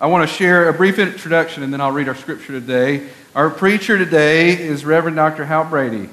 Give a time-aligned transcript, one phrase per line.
[0.00, 3.06] I want to share a brief introduction and then I'll read our scripture today.
[3.32, 5.44] Our preacher today is Reverend Dr.
[5.44, 6.10] Hal Brady.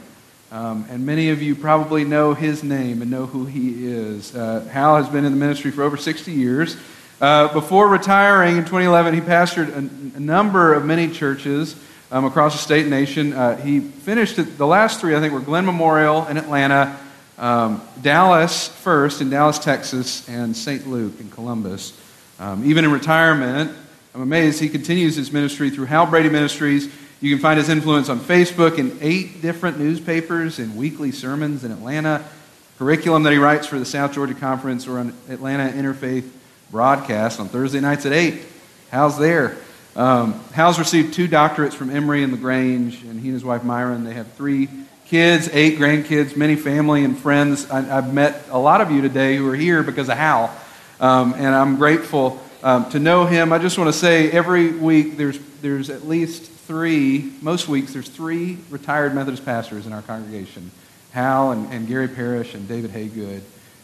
[0.51, 4.35] Um, and many of you probably know his name and know who he is.
[4.35, 6.77] Uh, Hal has been in the ministry for over 60 years.
[7.19, 11.75] Uh, before retiring in 2011, he pastored a, a number of many churches
[12.11, 13.33] um, across the state and nation.
[13.33, 16.99] Uh, he finished the last three, I think, were Glenn Memorial in Atlanta,
[17.39, 20.85] um, Dallas first in Dallas, Texas, and St.
[20.85, 21.99] Luke in Columbus.
[22.41, 23.71] Um, even in retirement,
[24.15, 26.91] I'm amazed he continues his ministry through Hal Brady Ministries.
[27.21, 31.71] You can find his influence on Facebook in eight different newspapers and weekly sermons in
[31.71, 32.25] Atlanta,
[32.79, 36.27] curriculum that he writes for the South Georgia Conference or on Atlanta Interfaith
[36.71, 38.41] broadcast on Thursday nights at 8.
[38.89, 39.57] Hal's there?
[39.95, 44.03] Um, Hal's received two doctorates from Emory and LaGrange, and he and his wife Myron,
[44.03, 44.67] they have three
[45.05, 47.69] kids, eight grandkids, many family and friends.
[47.69, 50.51] I, have met a lot of you today who are here because of Hal,
[51.01, 53.51] um, and I'm grateful um, to know him.
[53.51, 58.07] I just want to say every week there's, there's at least three, most weeks there's
[58.07, 60.71] three retired Methodist pastors in our congregation
[61.11, 63.41] Hal and, and Gary Parrish and David Haygood.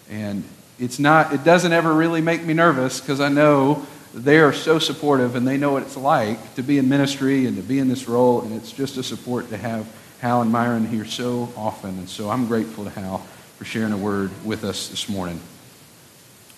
[0.10, 0.44] And
[0.80, 4.80] it's not, it doesn't ever really make me nervous because I know they are so
[4.80, 7.90] supportive and they know what it's like to be in ministry and to be in
[7.90, 8.42] this role.
[8.42, 9.88] And it's just a support to have
[10.20, 11.98] Hal and Myron here so often.
[11.98, 13.18] And so I'm grateful to Hal
[13.58, 15.42] for sharing a word with us this morning.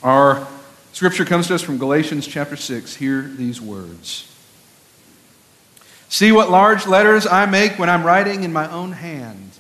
[0.01, 0.47] Our
[0.93, 2.95] scripture comes to us from Galatians chapter 6.
[2.95, 4.33] Hear these words.
[6.07, 9.51] See what large letters I make when I'm writing in my own hand.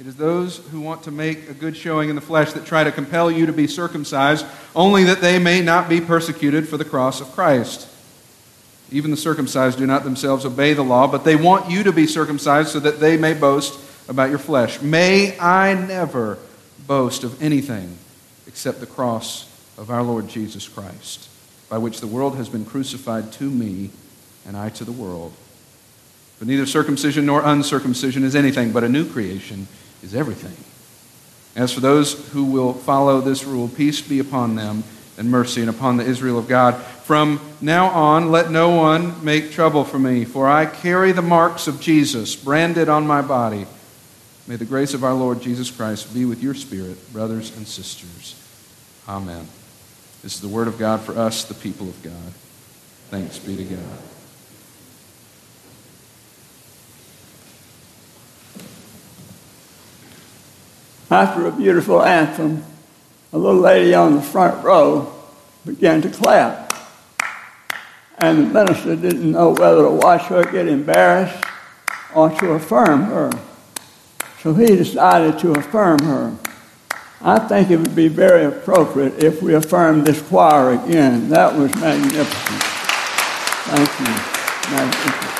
[0.00, 2.84] It is those who want to make a good showing in the flesh that try
[2.84, 6.84] to compel you to be circumcised, only that they may not be persecuted for the
[6.84, 7.88] cross of Christ.
[8.90, 12.06] Even the circumcised do not themselves obey the law, but they want you to be
[12.06, 13.78] circumcised so that they may boast
[14.08, 14.80] about your flesh.
[14.80, 16.38] May I never
[16.86, 17.98] boast of anything
[18.54, 21.28] except the cross of our Lord Jesus Christ,
[21.68, 23.90] by which the world has been crucified to me
[24.46, 25.32] and I to the world.
[26.38, 29.66] For neither circumcision nor uncircumcision is anything, but a new creation
[30.04, 30.54] is everything.
[31.56, 34.84] As for those who will follow this rule, peace be upon them
[35.18, 36.80] and mercy and upon the Israel of God.
[37.02, 41.66] From now on, let no one make trouble for me, for I carry the marks
[41.66, 43.66] of Jesus branded on my body.
[44.46, 48.40] May the grace of our Lord Jesus Christ be with your spirit, brothers and sisters.
[49.06, 49.46] Amen.
[50.22, 52.32] This is the word of God for us, the people of God.
[53.10, 53.98] Thanks be to God.
[61.10, 62.64] After a beautiful anthem,
[63.32, 65.12] a little lady on the front row
[65.66, 66.72] began to clap.
[68.18, 71.44] And the minister didn't know whether to watch her get embarrassed
[72.14, 73.30] or to affirm her.
[74.40, 76.36] So he decided to affirm her.
[77.26, 81.30] I think it would be very appropriate if we affirm this choir again.
[81.30, 82.62] That was magnificent.
[83.64, 84.76] Thank you.
[84.76, 85.34] Magnificent.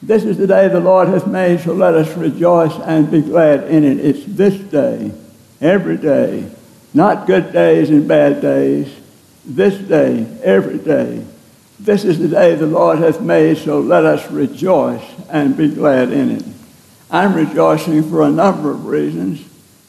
[0.00, 3.64] This is the day the Lord has made, so let us rejoice and be glad
[3.64, 3.98] in it.
[3.98, 5.12] It's this day,
[5.60, 6.50] every day,
[6.94, 8.94] not good days and bad days.
[9.44, 11.22] This day, every day.
[11.78, 16.12] This is the day the Lord has made, so let us rejoice and be glad
[16.12, 16.53] in it.
[17.14, 19.40] I'm rejoicing for a number of reasons.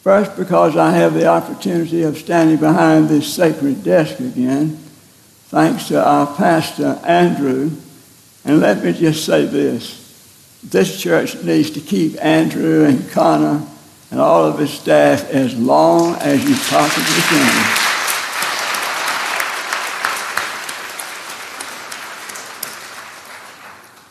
[0.03, 4.77] First, because I have the opportunity of standing behind this sacred desk again,
[5.47, 7.71] thanks to our pastor, Andrew.
[8.45, 10.03] And let me just say this
[10.65, 13.65] this church needs to keep Andrew and Connor
[14.11, 17.84] and all of his staff as long as you possibly can.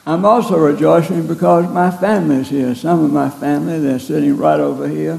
[0.06, 2.75] I'm also rejoicing because my family is here.
[2.75, 5.19] Some of my family, they're sitting right over here,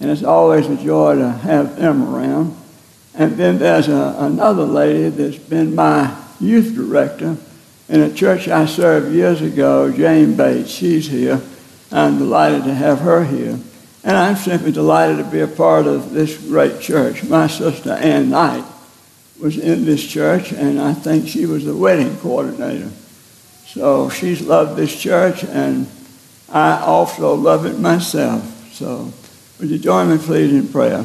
[0.00, 2.56] and it's always a joy to have them around.
[3.14, 7.36] And then there's a, another lady that's been my youth director
[7.88, 11.40] in a church I served years ago, Jane Bates, she's here.
[11.92, 13.60] I'm delighted to have her here.
[14.02, 17.22] And I'm simply delighted to be a part of this great church.
[17.22, 18.64] My sister Ann Knight
[19.40, 22.90] was in this church, and I think she was the wedding coordinator.
[23.76, 25.86] So she's loved this church, and
[26.48, 28.72] I also love it myself.
[28.72, 29.12] So
[29.60, 31.04] would you join me, please, in prayer?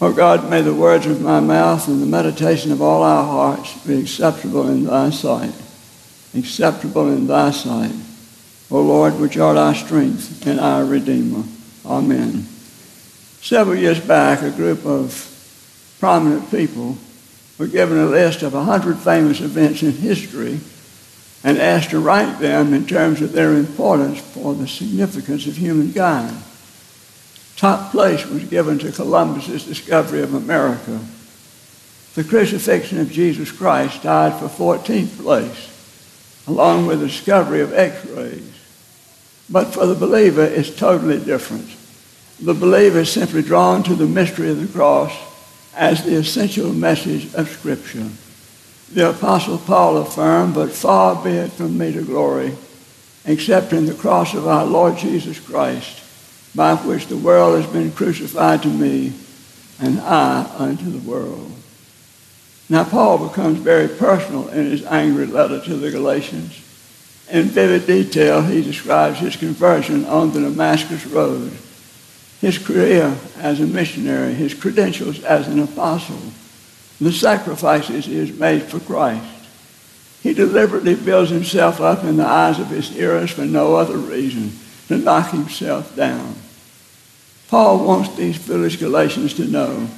[0.00, 3.76] Oh God, may the words of my mouth and the meditation of all our hearts
[3.86, 5.52] be acceptable in thy sight.
[6.34, 7.94] Acceptable in thy sight.
[8.70, 11.44] O Lord, which art our strength and our Redeemer.
[11.84, 12.46] Amen.
[13.42, 15.26] Several years back, a group of
[16.00, 16.96] prominent people
[17.58, 20.58] were given a list of 100 famous events in history
[21.42, 26.36] and asked to rank them in terms of their importance for the significance of humankind
[27.60, 30.98] top place was given to Columbus's discovery of America
[32.14, 38.52] The crucifixion of Jesus Christ died for 14th place, along with the discovery of x-rays.
[39.48, 41.68] But for the believer, it's totally different.
[42.40, 45.12] The believer is simply drawn to the mystery of the cross
[45.76, 48.08] as the essential message of Scripture.
[48.92, 52.56] The Apostle Paul affirmed, But far be it from me to glory,
[53.24, 56.02] except in the cross of our Lord Jesus Christ,
[56.56, 59.12] by which the world has been crucified to me,
[59.80, 61.52] and I unto the world.
[62.68, 66.56] Now, Paul becomes very personal in his angry letter to the Galatians.
[67.30, 71.52] In vivid detail, he describes his conversion on the Damascus Road,
[72.40, 76.20] his career as a missionary, his credentials as an apostle,
[77.00, 79.24] the sacrifices he has made for Christ.
[80.22, 84.52] He deliberately builds himself up in the eyes of his hearers for no other reason
[84.88, 86.34] to knock himself down.
[87.48, 89.88] Paul wants these foolish Galatians to know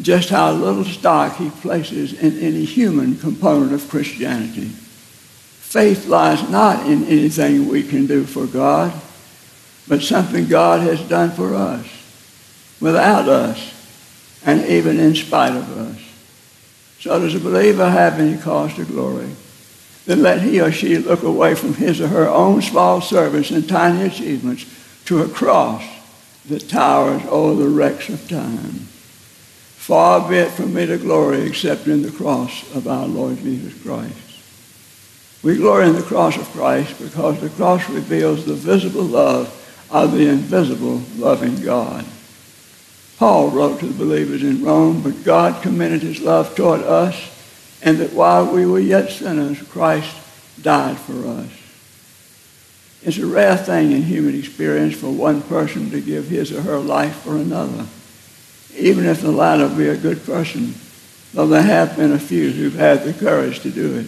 [0.00, 4.68] just how little stock he places in any human component of Christianity.
[4.68, 8.92] Faith lies not in anything we can do for God,
[9.88, 11.86] but something God has done for us,
[12.80, 13.72] without us,
[14.46, 16.03] and even in spite of us.
[17.00, 19.30] So does a believer have any cause to glory?
[20.06, 23.68] Then let he or she look away from his or her own small service and
[23.68, 24.66] tiny achievements
[25.06, 25.82] to a cross
[26.46, 28.86] that towers over the wrecks of time.
[29.84, 33.80] Far be it from me to glory except in the cross of our Lord Jesus
[33.82, 34.16] Christ.
[35.42, 39.60] We glory in the cross of Christ because the cross reveals the visible love
[39.90, 42.06] of the invisible loving God.
[43.18, 47.30] Paul wrote to the believers in Rome, but God commended his love toward us,
[47.82, 50.16] and that while we were yet sinners, Christ
[50.60, 51.50] died for us.
[53.02, 56.78] It's a rare thing in human experience for one person to give his or her
[56.78, 57.86] life for another,
[58.76, 60.74] even if the latter be a good person,
[61.34, 64.06] though there have been a few who've had the courage to do it.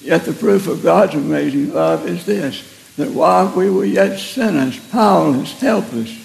[0.00, 2.62] Yet the proof of God's amazing love is this,
[2.96, 6.23] that while we were yet sinners, powerless, helpless,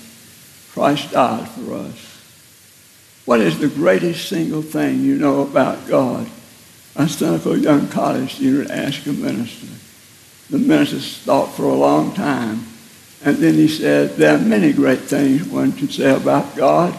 [0.80, 2.22] Christ died for us.
[3.26, 6.26] What is the greatest single thing you know about God?
[6.96, 9.68] A cynical young college student asked a minister.
[10.50, 12.66] The minister thought for a long time,
[13.26, 16.96] and then he said, There are many great things one can say about God,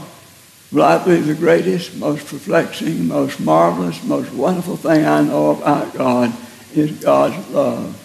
[0.71, 5.95] but I believe the greatest, most perplexing, most marvelous, most wonderful thing I know about
[5.95, 6.35] God
[6.75, 7.97] is God's love.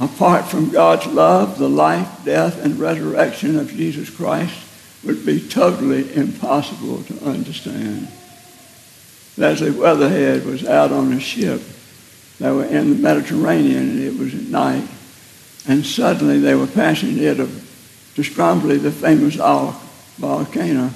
[0.00, 4.70] Apart from God's love, the life, death, and resurrection of Jesus Christ
[5.04, 8.08] would be totally impossible to understand.
[9.36, 11.60] Leslie Weatherhead was out on a ship.
[12.38, 14.86] They were in the Mediterranean, and it was at night.
[15.66, 17.48] And suddenly they were passing near to,
[18.14, 20.90] to Stromboli, the famous volcano.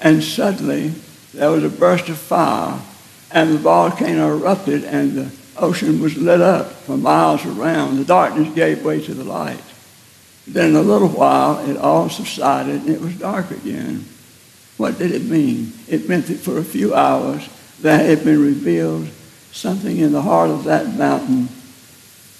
[0.00, 0.92] And suddenly
[1.34, 2.80] there was a burst of fire,
[3.30, 7.96] and the volcano erupted, and the ocean was lit up for miles around.
[7.96, 9.60] The darkness gave way to the light.
[10.48, 14.06] Then a little while, it all subsided and it was dark again.
[14.78, 15.72] What did it mean?
[15.86, 17.46] It meant that for a few hours
[17.80, 19.08] there had been revealed
[19.52, 21.48] something in the heart of that mountain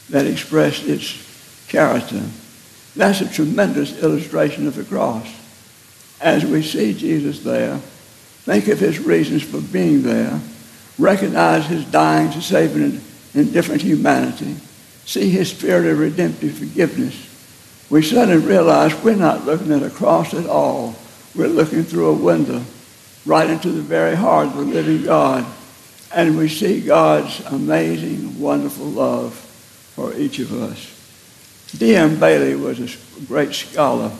[0.08, 2.22] that expressed its character.
[2.96, 5.28] That's a tremendous illustration of the cross.
[6.20, 10.40] As we see Jesus there, think of his reasons for being there,
[10.98, 13.00] recognize his dying to save an
[13.34, 14.56] indifferent humanity,
[15.04, 17.27] see his spirit of redemptive forgiveness,
[17.90, 20.94] we suddenly realize we're not looking at a cross at all.
[21.34, 22.62] We're looking through a window
[23.24, 25.46] right into the very heart of the living God.
[26.14, 30.94] And we see God's amazing, wonderful love for each of us.
[31.76, 32.16] D.M.
[32.16, 34.10] Baillie was a great scholar,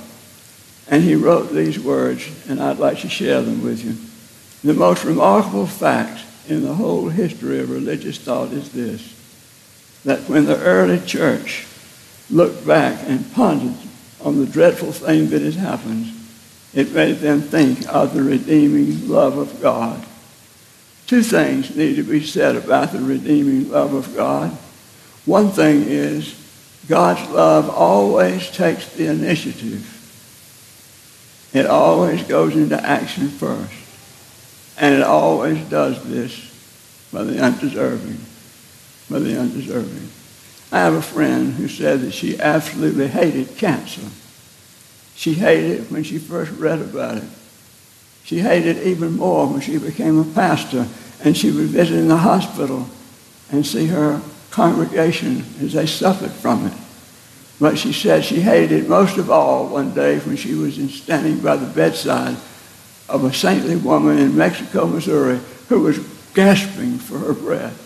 [0.90, 3.96] and he wrote these words, and I'd like to share them with you.
[4.70, 9.14] The most remarkable fact in the whole history of religious thought is this
[10.04, 11.66] that when the early church
[12.30, 13.76] looked back and pondered
[14.20, 16.12] on the dreadful thing that had happened,
[16.74, 20.04] it made them think of the redeeming love of God.
[21.06, 24.50] Two things need to be said about the redeeming love of God.
[25.24, 26.34] One thing is
[26.88, 29.94] God's love always takes the initiative.
[31.54, 33.72] It always goes into action first.
[34.78, 38.18] And it always does this by the undeserving.
[39.10, 40.10] By the undeserving.
[40.70, 44.02] I have a friend who said that she absolutely hated cancer.
[45.14, 47.24] She hated it when she first read about it.
[48.24, 50.86] She hated it even more when she became a pastor
[51.24, 52.86] and she would visit in the hospital
[53.50, 54.20] and see her
[54.50, 56.72] congregation as they suffered from it.
[57.58, 61.40] But she said she hated it most of all one day when she was standing
[61.40, 62.36] by the bedside
[63.08, 65.98] of a saintly woman in Mexico, Missouri, who was
[66.34, 67.84] gasping for her breath.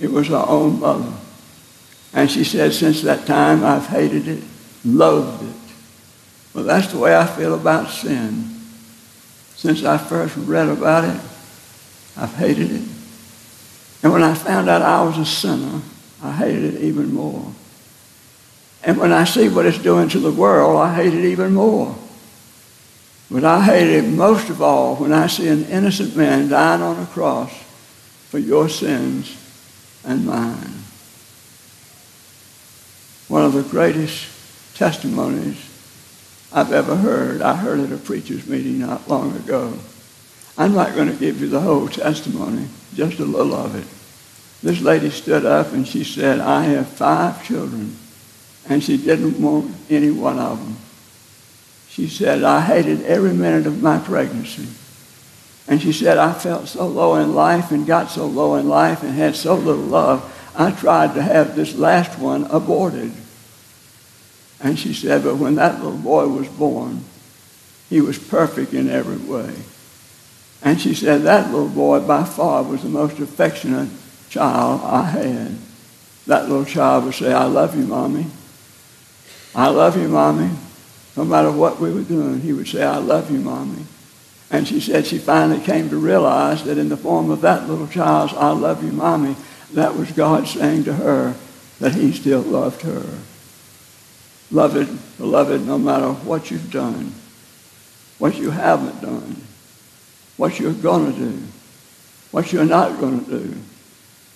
[0.00, 1.12] It was her own mother.
[2.16, 4.42] And she said, since that time, I've hated it,
[4.86, 5.74] loathed it.
[6.54, 8.58] Well, that's the way I feel about sin.
[9.54, 11.20] Since I first read about it,
[12.16, 12.88] I've hated it.
[14.02, 15.82] And when I found out I was a sinner,
[16.22, 17.52] I hated it even more.
[18.82, 21.94] And when I see what it's doing to the world, I hate it even more.
[23.30, 26.98] But I hate it most of all when I see an innocent man dying on
[26.98, 27.52] a cross
[28.30, 29.36] for your sins
[30.02, 30.75] and mine.
[33.28, 34.28] One of the greatest
[34.76, 35.58] testimonies
[36.52, 39.78] I've ever heard, I heard at a preacher's meeting not long ago.
[40.56, 43.86] I'm not going to give you the whole testimony, just a little of it.
[44.62, 47.96] This lady stood up and she said, I have five children,
[48.68, 50.76] and she didn't want any one of them.
[51.88, 54.66] She said, I hated every minute of my pregnancy.
[55.68, 59.02] And she said, I felt so low in life and got so low in life
[59.02, 63.12] and had so little love, I tried to have this last one aborted.
[64.60, 67.04] And she said, but when that little boy was born,
[67.90, 69.54] he was perfect in every way.
[70.62, 73.90] And she said, that little boy by far was the most affectionate
[74.30, 75.56] child I had.
[76.26, 78.26] That little child would say, I love you, Mommy.
[79.54, 80.50] I love you, Mommy.
[81.16, 83.84] No matter what we were doing, he would say, I love you, Mommy.
[84.50, 87.86] And she said she finally came to realize that in the form of that little
[87.86, 89.36] child's I love you, Mommy,
[89.72, 91.34] that was God saying to her
[91.80, 93.04] that he still loved her.
[94.50, 97.12] Beloved, beloved, no matter what you've done,
[98.18, 99.36] what you haven't done,
[100.36, 101.42] what you're going to do,
[102.30, 103.54] what you're not going to do,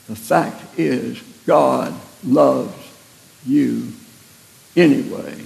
[0.09, 1.95] the fact is God
[2.25, 2.75] loves
[3.47, 3.93] you
[4.77, 5.41] anyway.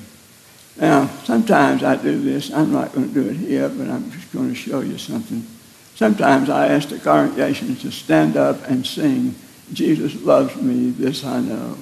[0.76, 2.53] Now, sometimes I do this.
[2.53, 5.47] I'm not going to do it here, but I'm just going to show you something.
[5.95, 9.37] Sometimes I ask the congregation to stand up and sing,
[9.73, 11.76] Jesus loves me, this I know.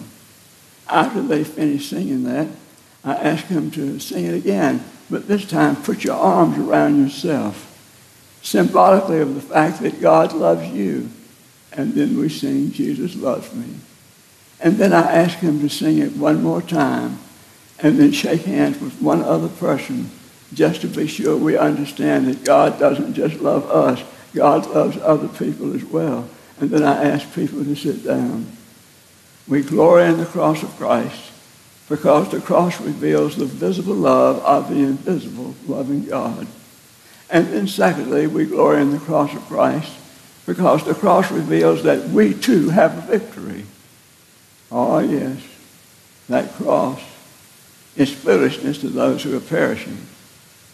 [0.88, 2.48] After they finish singing that,
[3.04, 7.68] I ask them to sing it again, but this time put your arms around yourself,
[8.42, 11.10] symbolically of the fact that God loves you.
[11.72, 13.74] And then we sing, Jesus loves me.
[14.60, 17.18] And then I ask them to sing it one more time,
[17.80, 20.10] and then shake hands with one other person
[20.54, 24.02] just to be sure we understand that God doesn't just love us,
[24.34, 26.28] God loves other people as well.
[26.60, 28.46] And then I ask people to sit down.
[29.48, 31.30] We glory in the cross of Christ
[31.88, 36.46] because the cross reveals the visible love of the invisible loving God.
[37.28, 39.92] And then secondly, we glory in the cross of Christ
[40.46, 43.64] because the cross reveals that we too have a victory.
[44.70, 45.40] Oh yes,
[46.28, 47.00] that cross
[47.96, 49.98] is foolishness to those who are perishing,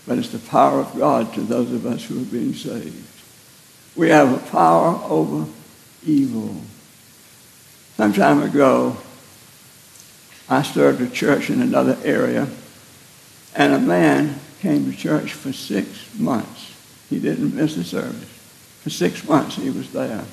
[0.06, 3.06] but it's the power of God to those of us who are being saved.
[3.97, 5.47] We have a power over
[6.05, 6.55] evil.
[7.97, 8.97] Some time ago,
[10.49, 12.49] I served a church in another area,
[13.55, 16.75] and a man came to church for six months.
[17.11, 18.28] He didn't miss a service.
[18.83, 20.25] For six months he was there.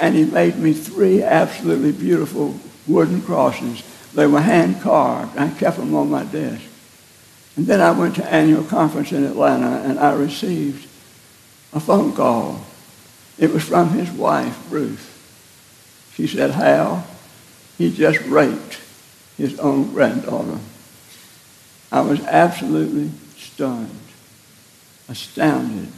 [0.00, 3.82] And he made me three absolutely beautiful wooden crosses.
[4.14, 5.36] They were hand carved.
[5.36, 6.62] I kept them on my desk.
[7.56, 10.88] And then I went to annual conference in Atlanta and I received
[11.72, 12.64] a phone call.
[13.38, 15.14] It was from his wife, Ruth.
[16.14, 17.06] She said, Hal,
[17.76, 18.80] he just raped
[19.36, 20.58] his own granddaughter.
[21.92, 24.00] I was absolutely stunned,
[25.08, 25.88] astounded.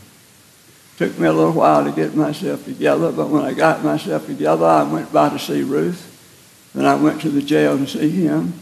[0.98, 4.66] Took me a little while to get myself together, but when I got myself together,
[4.66, 6.06] I went by to see Ruth.
[6.74, 8.52] Then I went to the jail to see him,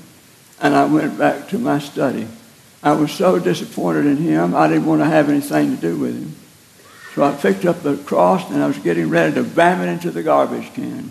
[0.60, 2.28] and I went back to my study.
[2.80, 6.14] I was so disappointed in him, I didn't want to have anything to do with
[6.14, 6.36] him.
[7.14, 10.10] So I picked up the cross, and I was getting ready to bam it into
[10.10, 11.10] the garbage can.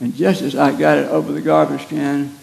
[0.00, 2.36] And just as I got it over the garbage can,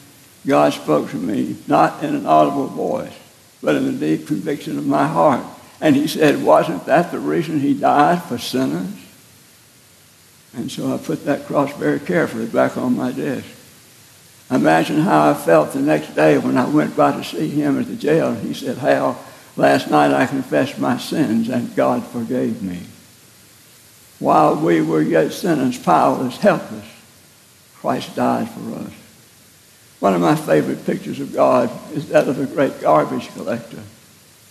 [0.45, 3.13] God spoke to me, not in an audible voice,
[3.61, 5.45] but in the deep conviction of my heart.
[5.81, 8.93] And he said, wasn't that the reason he died for sinners?
[10.55, 13.45] And so I put that cross very carefully back on my desk.
[14.51, 17.85] Imagine how I felt the next day when I went by to see him at
[17.85, 18.29] the jail.
[18.29, 19.23] And He said, Hal,
[19.59, 22.79] last night I confessed my sins and God forgave me.
[24.17, 26.85] While we were yet sinners, powerless, helpless,
[27.75, 28.93] Christ died for us.
[29.99, 33.83] One of my favorite pictures of God is that of a great garbage collector.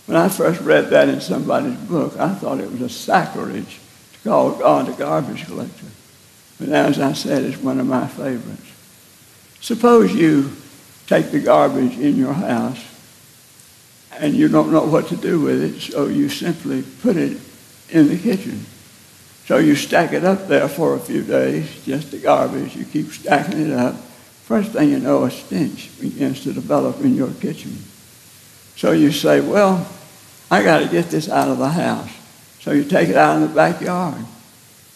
[0.05, 3.79] When I first read that in somebody's book, I thought it was a sacrilege
[4.13, 5.87] to call God a garbage collector.
[6.59, 8.71] But as I said, it's one of my favorites.
[9.61, 10.51] Suppose you
[11.07, 12.83] take the garbage in your house
[14.19, 17.39] and you don't know what to do with it, so you simply put it
[17.89, 18.65] in the kitchen.
[19.45, 22.75] So you stack it up there for a few days, just the garbage.
[22.75, 23.95] You keep stacking it up.
[24.43, 27.77] First thing you know, a stench begins to develop in your kitchen.
[28.75, 29.87] So you say, well,
[30.51, 32.11] I got to get this out of the house.
[32.59, 34.23] So you take it out in the backyard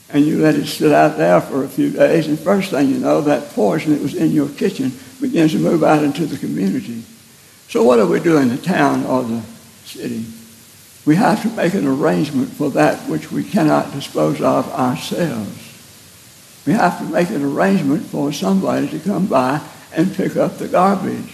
[0.10, 2.28] and you let it sit out there for a few days.
[2.28, 5.84] And first thing you know, that poison that was in your kitchen begins to move
[5.84, 7.04] out into the community.
[7.70, 9.42] So what do we do in the town or the
[9.86, 10.26] city?
[11.06, 15.60] We have to make an arrangement for that which we cannot dispose of ourselves.
[16.66, 19.62] We have to make an arrangement for somebody to come by
[19.94, 21.34] and pick up the garbage.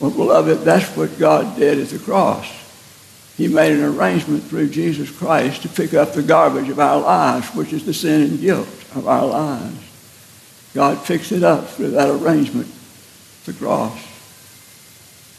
[0.00, 2.50] Well, beloved, that's what God did at the cross.
[3.36, 7.48] He made an arrangement through Jesus Christ to pick up the garbage of our lives,
[7.54, 9.78] which is the sin and guilt of our lives.
[10.74, 12.68] God fixed it up through that arrangement,
[13.44, 14.09] the cross.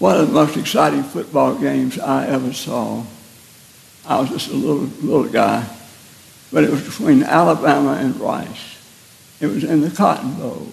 [0.01, 3.03] One of the most exciting football games I ever saw.
[4.03, 5.63] I was just a little, little guy,
[6.51, 8.79] but it was between Alabama and Rice.
[9.39, 10.69] It was in the Cotton Bowl.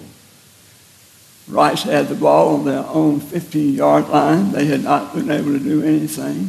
[1.47, 4.53] Rice had the ball on their own 15-yard line.
[4.53, 6.49] They had not been able to do anything.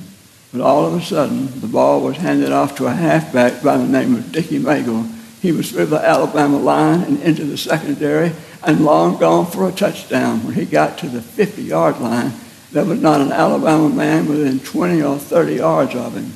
[0.54, 3.88] But all of a sudden, the ball was handed off to a halfback by the
[3.88, 5.06] name of Dicky Maegle.
[5.42, 8.32] He was through the Alabama line and into the secondary
[8.64, 10.46] and long gone for a touchdown.
[10.46, 12.32] When he got to the 50-yard line,
[12.72, 16.34] there was not an Alabama man within 20 or 30 yards of him.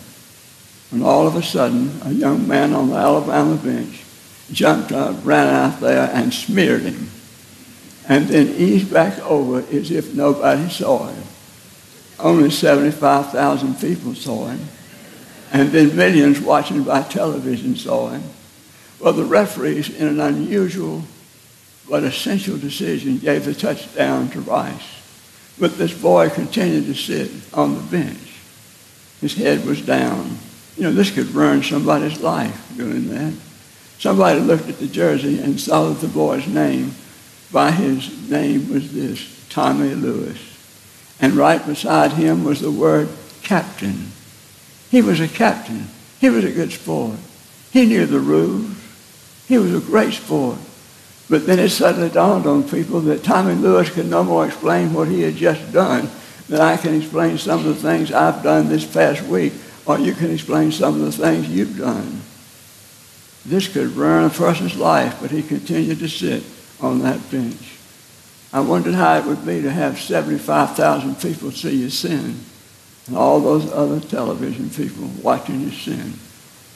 [0.91, 4.03] And all of a sudden, a young man on the Alabama bench
[4.51, 7.09] jumped up, ran out there, and smeared him.
[8.07, 11.23] And then eased back over as if nobody saw him.
[12.19, 14.59] Only 75,000 people saw him.
[15.51, 18.23] And then millions watching by television saw him.
[18.99, 21.03] Well, the referees, in an unusual
[21.89, 25.02] but essential decision, gave the touchdown to Rice.
[25.59, 28.39] But this boy continued to sit on the bench.
[29.21, 30.37] His head was down.
[30.75, 33.33] You know, this could ruin somebody's life doing that.
[33.99, 36.93] Somebody looked at the jersey and saw that the boy's name,
[37.51, 40.53] by his name, was this Tommy Lewis
[41.23, 43.07] and right beside him was the word
[43.43, 44.11] captain.
[44.91, 45.87] He was a captain.
[46.19, 47.17] He was a good sport.
[47.71, 48.75] He knew the rules.
[49.47, 50.57] He was a great sport.
[51.33, 55.07] But then it suddenly dawned on people that Tommy Lewis could no more explain what
[55.07, 56.07] he had just done
[56.47, 59.51] than I can explain some of the things I've done this past week,
[59.87, 62.21] or you can explain some of the things you've done.
[63.47, 66.43] This could ruin a person's life, but he continued to sit
[66.79, 67.79] on that bench.
[68.53, 72.41] I wondered how it would be to have 75,000 people see you sin
[73.07, 76.13] and all those other television people watching you sin.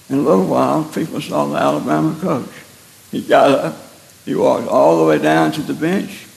[0.10, 2.50] In a little while, people saw the Alabama coach.
[3.12, 3.87] He got up,
[4.28, 6.28] he walked all the way down to the bench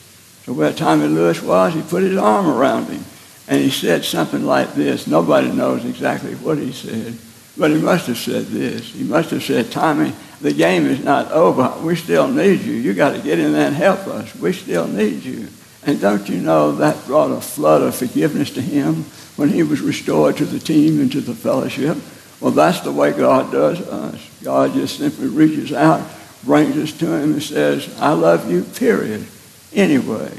[0.44, 1.74] to where Tommy Lewis was.
[1.74, 3.04] He put his arm around him
[3.48, 5.08] and he said something like this.
[5.08, 7.18] Nobody knows exactly what he said,
[7.58, 8.92] but he must have said this.
[8.92, 11.74] He must have said, Tommy, the game is not over.
[11.82, 12.74] We still need you.
[12.74, 14.36] You got to get in there and help us.
[14.36, 15.48] We still need you.
[15.84, 19.02] And don't you know that brought a flood of forgiveness to him
[19.34, 21.98] when he was restored to the team and to the fellowship?
[22.40, 24.42] Well, that's the way God does us.
[24.44, 26.08] God just simply reaches out,
[26.44, 29.26] brings us to him, and says, I love you, period.
[29.72, 30.32] Anyway.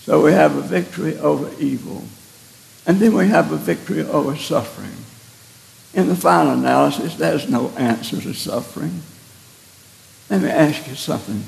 [0.00, 2.04] So we have a victory over evil.
[2.86, 4.94] And then we have a victory over suffering.
[5.94, 9.02] In the final analysis, there's no answer to suffering.
[10.30, 11.42] Let me ask you something.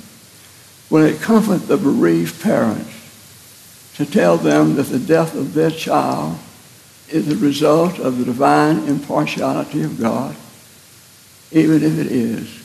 [0.90, 6.38] Will it comfort the bereaved parents to tell them that the death of their child
[7.10, 10.34] is the result of the divine impartiality of God?
[11.52, 12.57] Even if it is,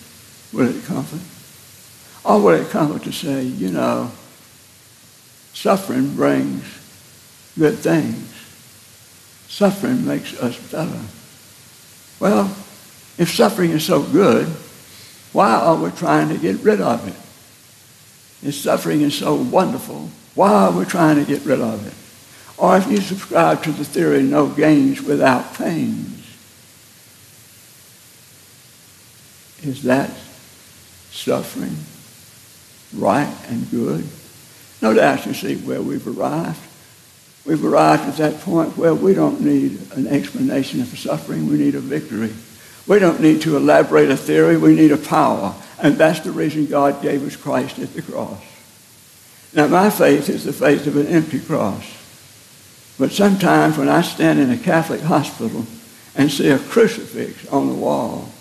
[0.53, 1.19] will it comfort?
[2.23, 4.11] Or would it comfort to say, you know,
[5.53, 6.63] suffering brings
[7.57, 8.29] good things.
[9.47, 11.01] Suffering makes us better.
[12.19, 12.45] Well,
[13.17, 14.47] if suffering is so good,
[15.31, 18.47] why are we trying to get rid of it?
[18.47, 21.93] If suffering is so wonderful, why are we trying to get rid of it?
[22.57, 26.19] Or if you subscribe to the theory no gains without pains,
[29.63, 30.11] is that
[31.13, 31.77] suffering
[32.93, 34.07] right and good?
[34.81, 36.59] No doubt you see where we've arrived.
[37.45, 41.47] We've arrived at that point where we don't need an explanation of suffering.
[41.47, 42.33] We need a victory.
[42.87, 44.57] We don't need to elaborate a theory.
[44.57, 45.55] We need a power.
[45.79, 48.41] And that's the reason God gave us Christ at the cross.
[49.53, 51.85] Now, my faith is the faith of an empty cross.
[52.97, 55.65] But sometimes when I stand in a Catholic hospital
[56.15, 58.32] and see a crucifix on the wall,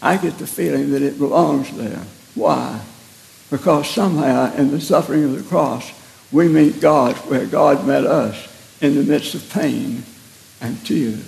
[0.00, 2.02] I get the feeling that it belongs there.
[2.34, 2.80] Why?
[3.50, 5.92] Because somehow in the suffering of the cross,
[6.30, 8.46] we meet God where God met us
[8.80, 10.04] in the midst of pain
[10.60, 11.24] and tears.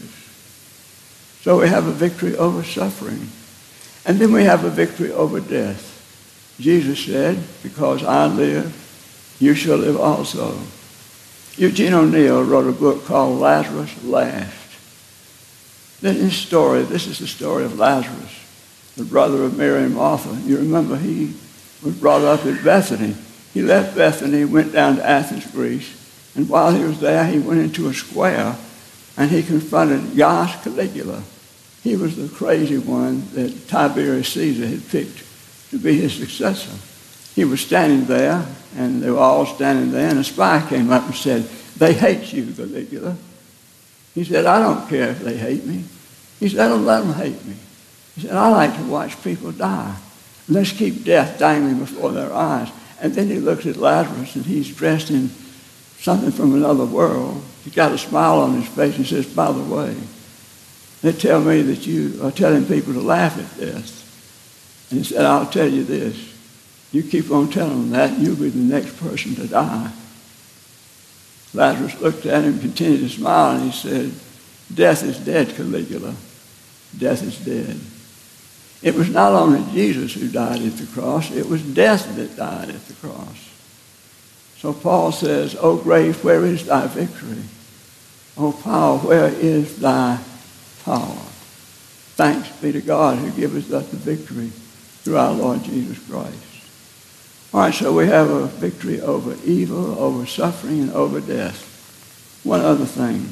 [1.42, 3.28] So we have a victory over suffering.
[4.04, 5.86] And then we have a victory over death.
[6.60, 8.76] Jesus said, Because I live,
[9.40, 10.58] you shall live also.
[11.56, 14.56] Eugene O'Neill wrote a book called Lazarus Laughed.
[16.00, 18.32] Then his story, this is the story of Lazarus,
[18.96, 20.34] the brother of Mary and Martha.
[20.46, 21.34] You remember he
[21.82, 23.14] was brought up in Bethany.
[23.54, 25.96] He left Bethany, went down to Athens, Greece,
[26.36, 28.56] and while he was there, he went into a square
[29.16, 31.22] and he confronted Gaius Caligula.
[31.82, 35.24] He was the crazy one that Tiberius Caesar had picked
[35.70, 36.76] to be his successor.
[37.34, 41.06] He was standing there, and they were all standing there, and a spy came up
[41.06, 41.42] and said,
[41.76, 43.16] They hate you, Caligula.
[44.14, 45.84] He said, I don't care if they hate me.
[46.38, 47.54] He said, I don't let them hate me.
[48.20, 49.96] He said, I like to watch people die.
[50.46, 52.68] Let's keep death dangling before their eyes.
[53.00, 55.30] And then he looks at Lazarus, and he's dressed in
[56.00, 57.42] something from another world.
[57.64, 59.96] He's got a smile on his face and says, By the way,
[61.00, 63.96] they tell me that you are telling people to laugh at this.
[64.90, 66.34] And he said, I'll tell you this.
[66.92, 69.92] You keep on telling them that, you'll be the next person to die.
[71.54, 74.12] Lazarus looked at him, continued to smile, and he said,
[74.74, 76.14] Death is dead, Caligula.
[76.98, 77.80] Death is dead.
[78.82, 82.70] It was not only Jesus who died at the cross, it was death that died
[82.70, 83.50] at the cross.
[84.56, 87.42] So Paul says, O grave, where is thy victory?
[88.36, 90.18] O power, where is thy
[90.84, 91.18] power?
[92.16, 94.48] Thanks be to God who gives us the victory
[95.02, 96.36] through our Lord Jesus Christ.
[97.52, 101.66] All right, so we have a victory over evil, over suffering, and over death.
[102.44, 103.28] One other thing.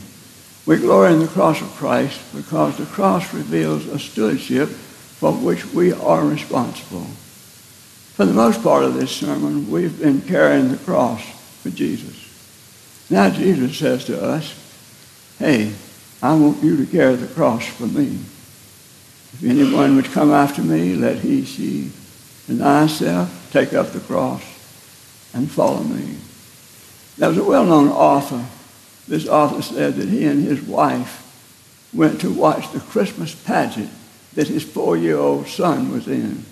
[0.66, 4.70] We glory in the cross of Christ because the cross reveals a stewardship
[5.18, 7.06] for which we are responsible.
[8.14, 11.22] For the most part of this sermon, we've been carrying the cross
[11.62, 12.24] for Jesus.
[13.10, 14.54] Now Jesus says to us,
[15.38, 15.72] hey,
[16.22, 18.18] I want you to carry the cross for me.
[19.32, 21.90] If anyone would come after me, let he, she,
[22.46, 24.42] deny himself, take up the cross,
[25.34, 26.16] and follow me.
[27.16, 28.44] There was a well-known author.
[29.08, 31.24] This author said that he and his wife
[31.92, 33.90] went to watch the Christmas pageant
[34.38, 36.44] that his four-year-old son was in.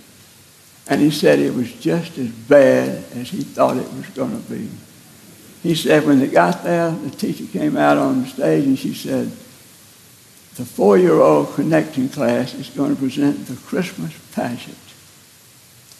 [0.89, 4.51] And he said it was just as bad as he thought it was going to
[4.53, 4.69] be.
[5.63, 8.93] He said when they got there, the teacher came out on the stage and she
[8.93, 9.29] said,
[10.57, 14.77] the four-year-old connecting class is going to present the Christmas pageant.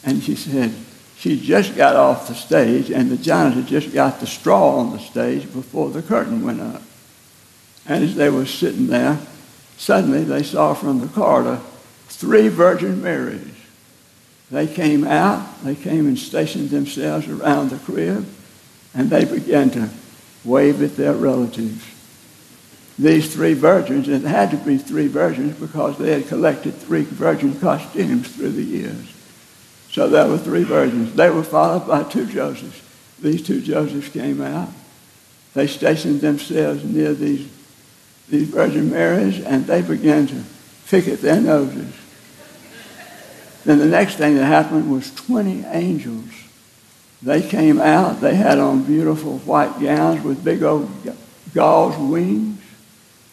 [0.03, 0.75] And she said,
[1.15, 4.99] she just got off the stage and the janitor just got the straw on the
[4.99, 6.81] stage before the curtain went up.
[7.85, 9.19] And as they were sitting there,
[9.77, 11.61] suddenly they saw from the corridor
[12.07, 13.41] three Virgin Marys.
[14.49, 18.25] They came out, they came and stationed themselves around the crib,
[18.93, 19.89] and they began to
[20.45, 21.83] wave at their relatives
[22.99, 27.59] these three virgins, it had to be three virgins because they had collected three virgin
[27.59, 29.13] costumes through the years.
[29.91, 31.13] So there were three virgins.
[31.13, 32.81] They were followed by two Josephs.
[33.19, 34.69] These two Josephs came out.
[35.53, 37.47] They stationed themselves near these,
[38.29, 40.43] these Virgin Marys, and they began to
[40.89, 41.93] pick at their noses.
[43.65, 46.29] Then the next thing that happened was 20 angels.
[47.21, 48.21] They came out.
[48.21, 50.89] They had on beautiful white gowns with big old
[51.53, 52.61] gauze wings.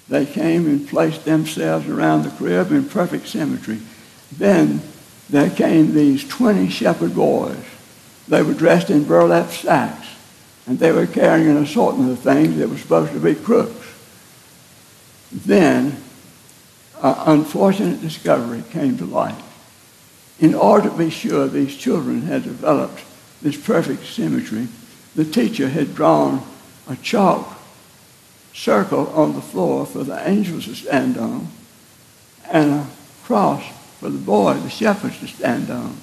[0.08, 3.80] They came and placed themselves around the crib in perfect symmetry.
[4.32, 4.82] Then
[5.30, 7.64] there came these 20 shepherd boys.
[8.28, 10.08] They were dressed in burlap sacks,
[10.66, 13.86] and they were carrying an assortment of things that were supposed to be crooks.
[15.30, 16.02] Then,
[17.04, 19.38] an unfortunate discovery came to light.
[20.40, 23.02] In order to be sure these children had developed
[23.42, 24.68] this perfect symmetry,
[25.14, 26.42] the teacher had drawn
[26.88, 27.58] a chalk
[28.54, 31.48] circle on the floor for the angels to stand on,
[32.50, 32.86] and a
[33.22, 33.62] cross
[34.00, 35.98] for the boy, the shepherds, to stand on.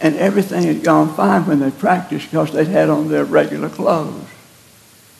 [0.00, 4.26] And everything had gone fine when they practiced because they'd had on their regular clothes.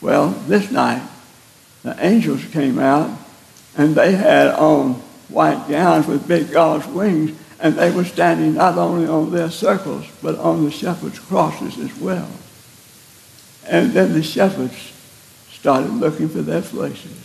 [0.01, 1.07] Well, this night,
[1.83, 3.17] the angels came out
[3.77, 8.77] and they had on white gowns with big gauze wings, and they were standing not
[8.77, 12.29] only on their circles, but on the shepherds' crosses as well.
[13.67, 14.93] And then the shepherds
[15.51, 17.17] started looking for their places.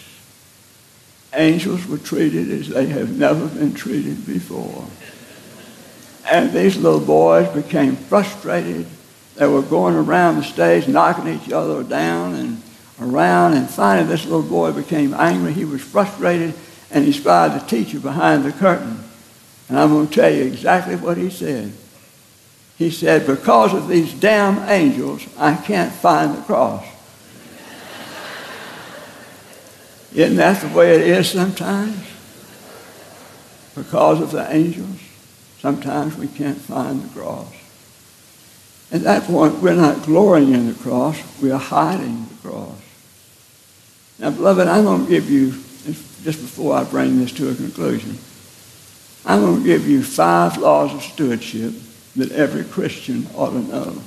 [1.34, 4.86] Angels were treated as they have never been treated before.
[6.30, 8.86] And these little boys became frustrated.
[9.34, 12.62] They were going around the stage, knocking each other down and
[13.00, 13.54] around.
[13.54, 15.52] And finally, this little boy became angry.
[15.52, 16.54] He was frustrated,
[16.90, 19.04] and he spied the teacher behind the curtain.
[19.68, 21.72] And I'm going to tell you exactly what he said.
[22.76, 26.86] He said, Because of these damn angels, I can't find the cross.
[30.14, 31.96] Isn't that the way it is sometimes?
[33.74, 34.98] Because of the angels?
[35.60, 37.52] Sometimes we can't find the cross.
[38.90, 42.74] At that point, we're not glorying in the cross, we are hiding the cross.
[44.18, 45.52] Now, beloved, I'm going to give you,
[46.22, 48.18] just before I bring this to a conclusion,
[49.24, 51.72] I'm going to give you five laws of stewardship
[52.16, 54.02] that every Christian ought to know.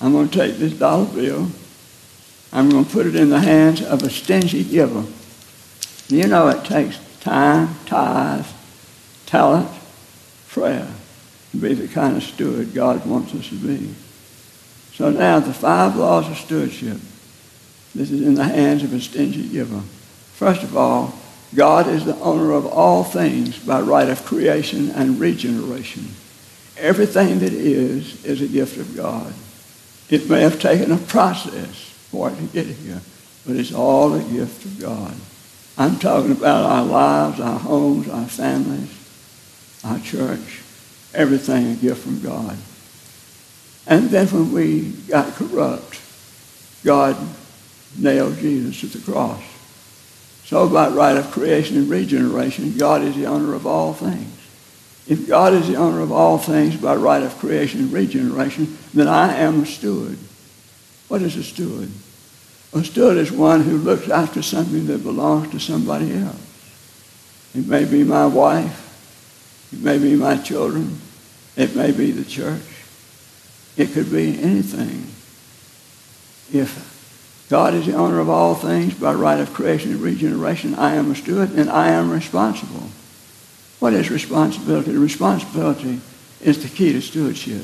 [0.00, 1.48] I'm going to take this dollar bill,
[2.52, 5.04] I'm going to put it in the hands of a stingy giver.
[6.08, 8.46] You know it takes time, tithe,
[9.26, 9.68] talent,
[10.48, 10.88] prayer
[11.50, 13.94] to be the kind of steward God wants us to be.
[14.94, 16.98] So now the five laws of stewardship.
[17.94, 19.80] This is in the hands of a stingy giver.
[20.34, 21.17] First of all,
[21.54, 26.08] God is the owner of all things by right of creation and regeneration.
[26.76, 29.32] Everything that is is a gift of God.
[30.10, 31.74] It may have taken a process
[32.10, 33.00] for it to get here,
[33.46, 35.14] but it's all a gift of God.
[35.76, 38.90] I'm talking about our lives, our homes, our families,
[39.84, 40.62] our church,
[41.14, 42.56] everything a gift from God.
[43.86, 46.00] And then when we got corrupt,
[46.84, 47.16] God
[47.96, 49.42] nailed Jesus to the cross.
[50.48, 54.34] So by right of creation and regeneration, God is the owner of all things.
[55.06, 59.08] If God is the owner of all things by right of creation and regeneration, then
[59.08, 60.16] I am a steward.
[61.08, 61.90] What is a steward?
[62.72, 66.40] A steward is one who looks after something that belongs to somebody else.
[67.54, 69.68] It may be my wife.
[69.70, 70.98] It may be my children.
[71.56, 72.62] It may be the church.
[73.76, 75.08] It could be anything.
[76.50, 76.97] If
[77.48, 81.10] God is the owner of all things by right of creation and regeneration, I am
[81.10, 82.88] a steward and I am responsible.
[83.78, 84.94] What is responsibility?
[84.96, 86.00] Responsibility
[86.42, 87.62] is the key to stewardship.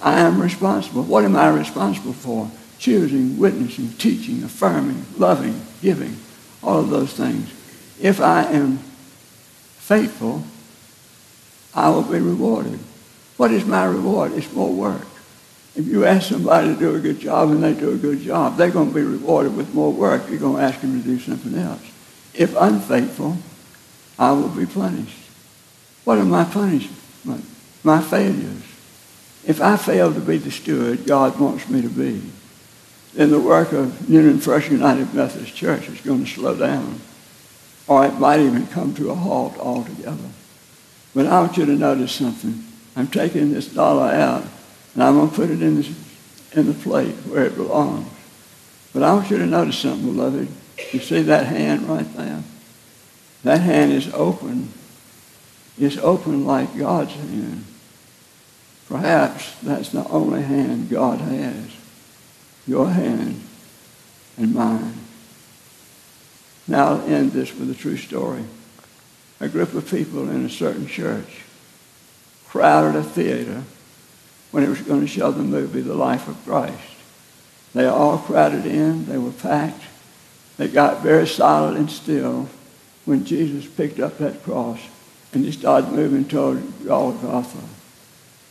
[0.00, 1.02] I am responsible.
[1.02, 2.50] What am I responsible for?
[2.78, 6.16] Choosing, witnessing, teaching, affirming, loving, giving,
[6.62, 7.52] all of those things.
[8.00, 10.44] If I am faithful,
[11.74, 12.78] I will be rewarded.
[13.36, 14.32] What is my reward?
[14.32, 15.06] It's more work.
[15.76, 18.56] If you ask somebody to do a good job and they do a good job,
[18.56, 20.28] they're going to be rewarded with more work.
[20.28, 21.82] You're going to ask them to do something else.
[22.34, 23.36] If unfaithful,
[24.18, 25.16] I will be punished.
[26.04, 27.46] What are my punishments?
[27.84, 28.62] My failures.
[29.46, 32.20] If I fail to be the steward God wants me to be,
[33.14, 37.00] then the work of Newnan First United Methodist Church is going to slow down.
[37.86, 40.30] Or it might even come to a halt altogether.
[41.14, 42.64] But I want you to notice something.
[42.94, 44.44] I'm taking this dollar out
[44.94, 45.88] and I'm going to put it in, this,
[46.52, 48.08] in the plate where it belongs.
[48.92, 50.48] But I want you to notice something, beloved.
[50.92, 52.42] You see that hand right there?
[53.44, 54.72] That hand is open.
[55.78, 57.64] It's open like God's hand.
[58.88, 61.76] Perhaps that's the only hand God has.
[62.66, 63.40] Your hand
[64.36, 64.94] and mine.
[66.66, 68.44] Now I'll end this with a true story.
[69.38, 71.42] A group of people in a certain church
[72.46, 73.62] crowded a theater
[74.50, 76.78] when it was going to show the movie The Life of Christ.
[77.74, 79.06] They all crowded in.
[79.06, 79.82] They were packed.
[80.56, 82.48] They got very silent and still
[83.04, 84.80] when Jesus picked up that cross
[85.32, 87.58] and he started moving toward Golgotha.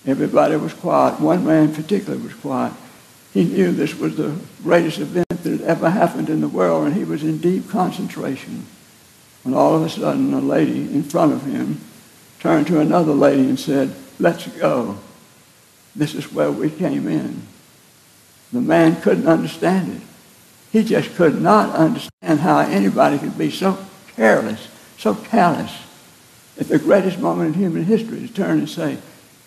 [0.05, 1.19] Everybody was quiet.
[1.19, 2.73] One man particularly was quiet.
[3.33, 6.95] He knew this was the greatest event that had ever happened in the world, and
[6.95, 8.65] he was in deep concentration.
[9.43, 11.79] When all of a sudden, a lady in front of him
[12.39, 14.97] turned to another lady and said, Let's go.
[15.99, 17.41] This is where we came in.
[18.53, 20.01] The man couldn't understand it.
[20.71, 23.77] He just could not understand how anybody could be so
[24.15, 25.77] careless, so callous,
[26.57, 28.97] at the greatest moment in human history to turn and say,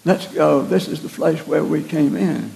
[0.04, 2.50] let's go, this is the place where we came in.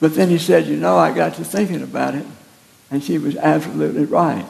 [0.00, 2.26] But then he said, you know, I got to thinking about it,
[2.90, 4.46] and she was absolutely right.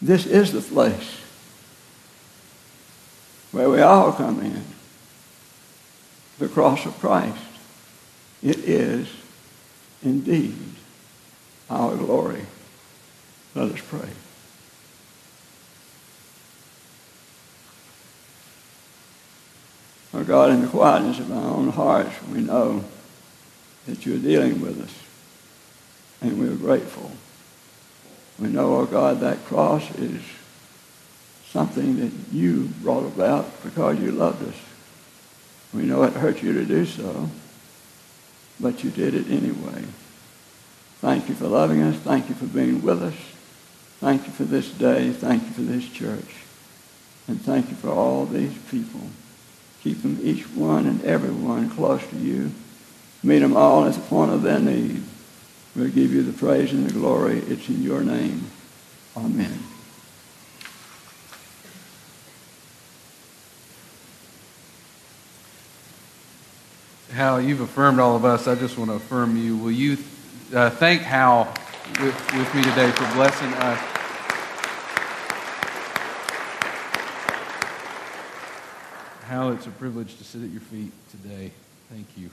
[0.00, 1.20] This is the place
[3.50, 4.71] where we all come in.
[6.42, 7.38] The cross of Christ.
[8.42, 9.08] It is
[10.02, 10.58] indeed
[11.70, 12.44] our glory.
[13.54, 14.08] Let us pray.
[20.12, 22.86] Our God, in the quietness of our own hearts, we know
[23.86, 24.94] that you're dealing with us,
[26.20, 27.12] and we're grateful.
[28.40, 30.20] We know, oh God, that cross is
[31.50, 34.71] something that you brought about because you loved us.
[35.72, 37.30] We know it hurt you to do so,
[38.60, 39.84] but you did it anyway.
[41.00, 41.96] Thank you for loving us.
[41.96, 43.14] Thank you for being with us.
[44.00, 45.10] Thank you for this day.
[45.10, 46.34] Thank you for this church.
[47.28, 49.00] And thank you for all these people.
[49.82, 52.52] Keep them, each one and every one, close to you.
[53.22, 55.02] Meet them all at the point of their need.
[55.74, 57.38] We'll give you the praise and the glory.
[57.38, 58.46] It's in your name.
[59.16, 59.71] Amen.
[67.12, 68.48] Hal, you've affirmed all of us.
[68.48, 69.54] I just want to affirm you.
[69.54, 69.98] Will you
[70.54, 71.44] uh, thank Hal
[72.00, 73.78] with, with me today for blessing us?
[79.24, 81.50] Hal, it's a privilege to sit at your feet today.
[81.90, 82.30] Thank you.